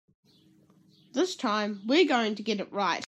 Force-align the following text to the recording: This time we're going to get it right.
This 1.13 1.35
time 1.35 1.81
we're 1.85 2.07
going 2.07 2.33
to 2.35 2.41
get 2.41 2.59
it 2.59 2.73
right. 2.73 2.97